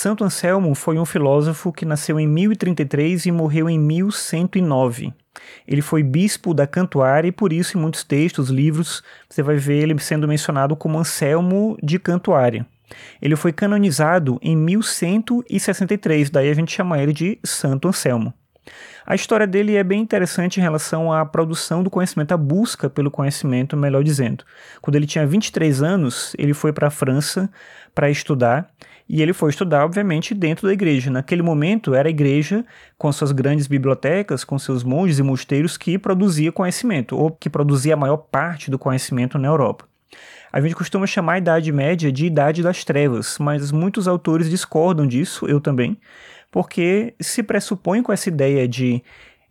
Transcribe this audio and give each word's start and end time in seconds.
Santo 0.00 0.22
Anselmo 0.22 0.76
foi 0.76 0.96
um 0.96 1.04
filósofo 1.04 1.72
que 1.72 1.84
nasceu 1.84 2.20
em 2.20 2.28
1033 2.28 3.26
e 3.26 3.32
morreu 3.32 3.68
em 3.68 3.80
1109. 3.80 5.12
Ele 5.66 5.82
foi 5.82 6.04
bispo 6.04 6.54
da 6.54 6.68
Cantuária 6.68 7.26
e 7.26 7.32
por 7.32 7.52
isso 7.52 7.76
em 7.76 7.80
muitos 7.80 8.04
textos, 8.04 8.48
livros, 8.48 9.02
você 9.28 9.42
vai 9.42 9.56
ver 9.56 9.82
ele 9.82 9.98
sendo 9.98 10.28
mencionado 10.28 10.76
como 10.76 11.00
Anselmo 11.00 11.76
de 11.82 11.98
Cantuária. 11.98 12.64
Ele 13.20 13.34
foi 13.34 13.52
canonizado 13.52 14.38
em 14.40 14.56
1163, 14.56 16.30
daí 16.30 16.48
a 16.48 16.54
gente 16.54 16.70
chama 16.70 17.02
ele 17.02 17.12
de 17.12 17.36
Santo 17.42 17.88
Anselmo. 17.88 18.32
A 19.06 19.14
história 19.14 19.46
dele 19.46 19.76
é 19.76 19.82
bem 19.82 20.00
interessante 20.00 20.58
em 20.58 20.62
relação 20.62 21.10
à 21.10 21.24
produção 21.24 21.82
do 21.82 21.88
conhecimento, 21.88 22.32
a 22.32 22.36
busca 22.36 22.90
pelo 22.90 23.10
conhecimento, 23.10 23.76
melhor 23.76 24.04
dizendo. 24.04 24.44
Quando 24.82 24.96
ele 24.96 25.06
tinha 25.06 25.26
23 25.26 25.82
anos, 25.82 26.34
ele 26.38 26.52
foi 26.52 26.72
para 26.72 26.88
a 26.88 26.90
França 26.90 27.48
para 27.94 28.10
estudar 28.10 28.70
e 29.08 29.22
ele 29.22 29.32
foi 29.32 29.48
estudar, 29.48 29.86
obviamente, 29.86 30.34
dentro 30.34 30.66
da 30.66 30.72
igreja. 30.74 31.10
Naquele 31.10 31.40
momento, 31.40 31.94
era 31.94 32.08
a 32.08 32.10
igreja, 32.10 32.64
com 32.98 33.10
suas 33.10 33.32
grandes 33.32 33.66
bibliotecas, 33.66 34.44
com 34.44 34.58
seus 34.58 34.84
monges 34.84 35.18
e 35.18 35.22
mosteiros, 35.22 35.78
que 35.78 35.98
produzia 35.98 36.52
conhecimento, 36.52 37.16
ou 37.16 37.30
que 37.30 37.48
produzia 37.48 37.94
a 37.94 37.96
maior 37.96 38.18
parte 38.18 38.70
do 38.70 38.78
conhecimento 38.78 39.38
na 39.38 39.48
Europa. 39.48 39.87
A 40.52 40.60
gente 40.60 40.74
costuma 40.74 41.06
chamar 41.06 41.34
a 41.34 41.38
Idade 41.38 41.72
Média 41.72 42.10
de 42.10 42.26
Idade 42.26 42.62
das 42.62 42.84
Trevas, 42.84 43.38
mas 43.38 43.70
muitos 43.70 44.08
autores 44.08 44.48
discordam 44.48 45.06
disso, 45.06 45.46
eu 45.46 45.60
também, 45.60 45.98
porque 46.50 47.14
se 47.20 47.42
pressupõe 47.42 48.02
com 48.02 48.12
essa 48.12 48.28
ideia 48.28 48.66
de 48.66 49.02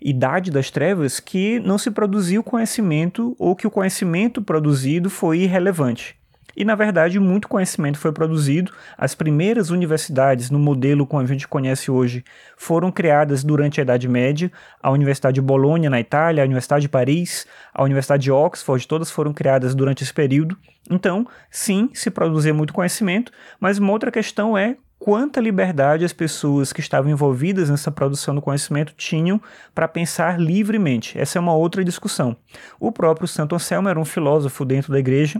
Idade 0.01 0.51
das 0.51 0.69
Trevas 0.69 1.19
que 1.19 1.59
não 1.59 1.77
se 1.77 1.91
produziu 1.91 2.43
conhecimento 2.43 3.35
ou 3.39 3.55
que 3.55 3.67
o 3.67 3.71
conhecimento 3.71 4.41
produzido 4.41 5.09
foi 5.09 5.39
irrelevante. 5.39 6.15
E, 6.57 6.65
na 6.65 6.73
verdade, 6.73 7.19
muito 7.19 7.47
conhecimento 7.47 7.99
foi 7.99 8.11
produzido. 8.11 8.73
As 8.97 9.13
primeiras 9.13 9.69
universidades, 9.69 10.49
no 10.49 10.57
modelo 10.57 11.05
como 11.05 11.21
a 11.21 11.25
gente 11.27 11.47
conhece 11.47 11.91
hoje, 11.91 12.25
foram 12.57 12.91
criadas 12.91 13.43
durante 13.43 13.79
a 13.79 13.83
Idade 13.83 14.07
Média. 14.07 14.51
A 14.81 14.89
Universidade 14.89 15.35
de 15.35 15.41
Bolonha, 15.41 15.87
na 15.87 15.99
Itália, 15.99 16.41
a 16.41 16.45
Universidade 16.45 16.81
de 16.81 16.89
Paris, 16.89 17.45
a 17.71 17.83
Universidade 17.83 18.23
de 18.23 18.31
Oxford, 18.31 18.87
todas 18.87 19.11
foram 19.11 19.33
criadas 19.33 19.75
durante 19.75 20.03
esse 20.03 20.11
período. 20.11 20.57
Então, 20.89 21.27
sim, 21.51 21.91
se 21.93 22.09
produzia 22.09 22.55
muito 22.55 22.73
conhecimento, 22.73 23.31
mas 23.59 23.77
uma 23.77 23.91
outra 23.91 24.09
questão 24.09 24.57
é 24.57 24.77
quanta 24.97 25.39
liberdade 25.39 26.05
as 26.05 26.13
pessoas 26.13 26.73
que 26.73 26.79
estavam 26.79 27.11
envolvidas 27.11 27.69
nessa 27.69 27.91
produção 27.91 28.33
do 28.33 28.41
conhecimento 28.41 28.95
tinham 28.97 29.39
para 29.75 29.87
pensar 29.87 30.39
livremente. 30.39 31.19
Essa 31.19 31.37
é 31.37 31.39
uma 31.39 31.53
outra 31.53 31.83
discussão. 31.83 32.35
O 32.79 32.91
próprio 32.91 33.27
Santo 33.27 33.53
Anselmo 33.53 33.89
era 33.89 33.99
um 33.99 34.05
filósofo 34.05 34.65
dentro 34.65 34.91
da 34.91 34.97
igreja 34.97 35.39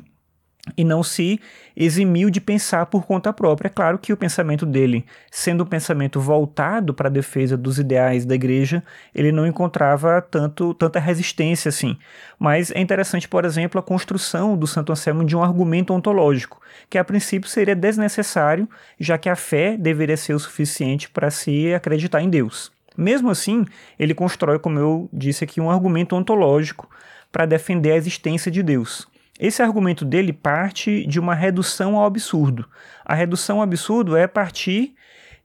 e 0.76 0.84
não 0.84 1.04
se 1.04 1.40
eximiu 1.76 2.30
de 2.30 2.42
pensar 2.42 2.88
por 2.88 3.06
conta 3.06 3.32
própria. 3.32 3.68
É 3.68 3.70
claro 3.70 4.00
que 4.00 4.12
o 4.12 4.18
pensamento 4.18 4.66
dele, 4.66 5.06
sendo 5.32 5.64
um 5.64 5.68
pensamento 5.68 6.20
voltado 6.20 6.94
para 6.94 7.08
a 7.08 7.12
defesa 7.12 7.56
dos 7.56 7.78
ideais 7.78 8.26
da 8.26 8.36
igreja, 8.36 8.84
ele 9.14 9.32
não 9.32 9.46
encontrava 9.46 10.22
tanto, 10.22 10.74
tanta 10.74 11.00
resistência 11.00 11.70
assim. 11.70 11.98
Mas 12.40 12.72
é 12.72 12.80
interessante, 12.80 13.28
por 13.28 13.46
exemplo, 13.46 13.80
a 13.80 13.84
construção 13.84 14.58
do 14.58 14.66
Santo 14.66 14.92
Anselmo 14.92 15.24
de 15.24 15.36
um 15.36 15.44
argumento 15.44 15.94
ontológico, 15.94 16.60
que 16.90 16.98
a 16.98 17.04
princípio 17.04 17.50
seria 17.50 17.76
desnecessário, 17.76 18.68
já 19.00 19.18
que 19.18 19.30
a 19.30 19.36
fé 19.36 19.78
deveria 19.78 20.18
ser 20.18 20.34
o 20.34 20.40
suficiente 20.40 21.10
para 21.10 21.30
se 21.30 21.74
acreditar 21.74 22.22
em 22.22 22.30
Deus. 22.30 22.72
Mesmo 22.98 23.30
assim, 23.30 23.64
ele 24.00 24.16
constrói, 24.16 24.58
como 24.58 24.80
eu 24.80 25.08
disse 25.14 25.44
aqui, 25.44 25.62
um 25.62 25.70
argumento 25.70 26.16
ontológico 26.16 26.90
para 27.32 27.46
defender 27.46 27.92
a 27.92 27.96
existência 27.96 28.52
de 28.52 28.64
Deus. 28.64 29.08
Esse 29.40 29.62
argumento 29.62 30.04
dele 30.04 30.34
parte 30.34 31.06
de 31.06 31.20
uma 31.20 31.36
redução 31.36 31.96
ao 31.96 32.06
absurdo. 32.06 32.68
A 33.06 33.14
redução 33.14 33.58
ao 33.58 33.64
absurdo 33.64 34.16
é 34.16 34.28
partir 34.28 34.96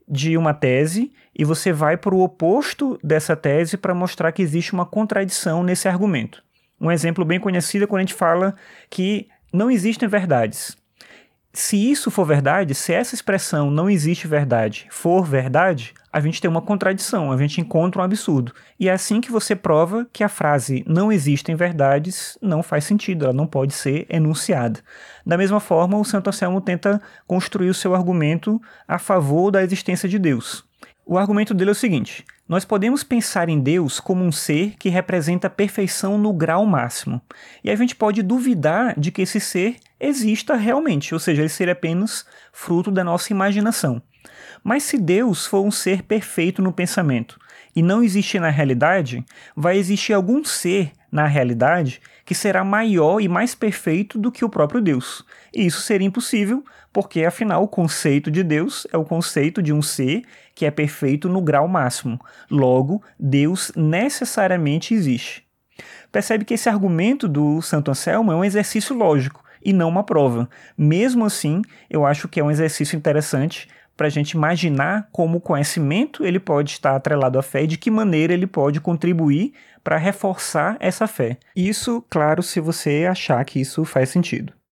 de 0.08 0.36
uma 0.36 0.54
tese 0.54 1.12
e 1.34 1.44
você 1.44 1.72
vai 1.72 1.96
para 1.96 2.14
o 2.14 2.22
oposto 2.22 2.98
dessa 3.02 3.36
tese 3.36 3.76
para 3.76 3.94
mostrar 3.94 4.32
que 4.32 4.42
existe 4.42 4.72
uma 4.72 4.86
contradição 4.86 5.62
nesse 5.62 5.88
argumento. 5.88 6.42
Um 6.80 6.90
exemplo 6.90 7.24
bem 7.24 7.38
conhecido 7.38 7.84
é 7.84 7.86
quando 7.86 8.00
a 8.00 8.02
gente 8.02 8.14
fala 8.14 8.54
que 8.90 9.28
não 9.52 9.70
existem 9.70 10.08
verdades 10.08 10.76
se 11.54 11.76
isso 11.76 12.10
for 12.10 12.24
verdade, 12.24 12.74
se 12.74 12.94
essa 12.94 13.14
expressão 13.14 13.70
não 13.70 13.90
existe 13.90 14.26
verdade 14.26 14.86
for 14.90 15.22
verdade, 15.22 15.92
a 16.10 16.18
gente 16.18 16.40
tem 16.40 16.50
uma 16.50 16.62
contradição, 16.62 17.30
a 17.30 17.36
gente 17.36 17.60
encontra 17.60 18.00
um 18.00 18.04
absurdo. 18.04 18.54
E 18.80 18.88
é 18.88 18.92
assim 18.92 19.20
que 19.20 19.30
você 19.30 19.54
prova 19.54 20.06
que 20.12 20.24
a 20.24 20.28
frase 20.28 20.82
não 20.86 21.12
existem 21.12 21.54
verdades 21.54 22.38
não 22.40 22.62
faz 22.62 22.84
sentido, 22.84 23.24
ela 23.24 23.34
não 23.34 23.46
pode 23.46 23.74
ser 23.74 24.06
enunciada. 24.08 24.80
Da 25.26 25.36
mesma 25.36 25.60
forma, 25.60 25.98
o 25.98 26.04
Santo 26.04 26.28
Anselmo 26.28 26.60
tenta 26.60 27.00
construir 27.26 27.68
o 27.68 27.74
seu 27.74 27.94
argumento 27.94 28.60
a 28.88 28.98
favor 28.98 29.50
da 29.50 29.62
existência 29.62 30.08
de 30.08 30.18
Deus. 30.18 30.64
O 31.04 31.18
argumento 31.18 31.52
dele 31.52 31.70
é 31.70 31.72
o 31.72 31.74
seguinte: 31.74 32.24
nós 32.48 32.64
podemos 32.64 33.02
pensar 33.02 33.48
em 33.48 33.58
Deus 33.60 33.98
como 33.98 34.22
um 34.24 34.30
ser 34.30 34.74
que 34.78 34.88
representa 34.88 35.46
a 35.46 35.50
perfeição 35.50 36.16
no 36.16 36.32
grau 36.32 36.64
máximo. 36.64 37.20
E 37.64 37.70
a 37.70 37.76
gente 37.76 37.96
pode 37.96 38.22
duvidar 38.22 38.98
de 38.98 39.10
que 39.10 39.22
esse 39.22 39.40
ser 39.40 39.76
exista 40.02 40.56
realmente, 40.56 41.14
ou 41.14 41.20
seja, 41.20 41.42
ele 41.42 41.48
seria 41.48 41.72
apenas 41.72 42.26
fruto 42.52 42.90
da 42.90 43.04
nossa 43.04 43.32
imaginação. 43.32 44.02
Mas 44.62 44.82
se 44.82 44.98
Deus 44.98 45.46
for 45.46 45.64
um 45.64 45.70
ser 45.70 46.02
perfeito 46.02 46.60
no 46.60 46.72
pensamento 46.72 47.38
e 47.74 47.82
não 47.82 48.02
existir 48.02 48.40
na 48.40 48.50
realidade, 48.50 49.24
vai 49.56 49.78
existir 49.78 50.12
algum 50.12 50.44
ser 50.44 50.92
na 51.10 51.26
realidade 51.26 52.00
que 52.24 52.34
será 52.34 52.64
maior 52.64 53.20
e 53.20 53.28
mais 53.28 53.54
perfeito 53.54 54.18
do 54.18 54.32
que 54.32 54.44
o 54.44 54.48
próprio 54.48 54.80
Deus. 54.80 55.24
E 55.54 55.66
isso 55.66 55.80
seria 55.80 56.06
impossível, 56.06 56.64
porque 56.92 57.24
afinal 57.24 57.62
o 57.62 57.68
conceito 57.68 58.30
de 58.30 58.42
Deus 58.42 58.86
é 58.92 58.96
o 58.96 59.04
conceito 59.04 59.62
de 59.62 59.72
um 59.72 59.82
ser 59.82 60.22
que 60.54 60.66
é 60.66 60.70
perfeito 60.70 61.28
no 61.28 61.40
grau 61.40 61.68
máximo. 61.68 62.20
Logo, 62.50 63.02
Deus 63.18 63.72
necessariamente 63.76 64.94
existe. 64.94 65.44
Percebe 66.10 66.44
que 66.44 66.54
esse 66.54 66.68
argumento 66.68 67.26
do 67.26 67.62
Santo 67.62 67.90
Anselmo 67.90 68.32
é 68.32 68.36
um 68.36 68.44
exercício 68.44 68.94
lógico 68.94 69.42
e 69.64 69.72
não 69.72 69.88
uma 69.88 70.04
prova. 70.04 70.48
Mesmo 70.76 71.24
assim, 71.24 71.62
eu 71.88 72.04
acho 72.06 72.28
que 72.28 72.40
é 72.40 72.44
um 72.44 72.50
exercício 72.50 72.96
interessante 72.96 73.68
para 73.96 74.06
a 74.06 74.10
gente 74.10 74.32
imaginar 74.32 75.08
como 75.12 75.38
o 75.38 75.40
conhecimento 75.40 76.24
ele 76.24 76.40
pode 76.40 76.70
estar 76.72 76.96
atrelado 76.96 77.38
à 77.38 77.42
fé 77.42 77.64
e 77.64 77.66
de 77.66 77.76
que 77.76 77.90
maneira 77.90 78.32
ele 78.32 78.46
pode 78.46 78.80
contribuir 78.80 79.52
para 79.84 79.96
reforçar 79.96 80.76
essa 80.80 81.06
fé. 81.06 81.38
Isso, 81.54 82.04
claro, 82.08 82.42
se 82.42 82.60
você 82.60 83.06
achar 83.08 83.44
que 83.44 83.60
isso 83.60 83.84
faz 83.84 84.08
sentido. 84.08 84.52